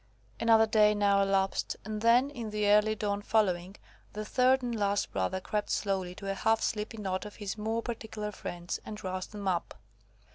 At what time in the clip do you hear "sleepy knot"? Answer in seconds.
6.59-7.23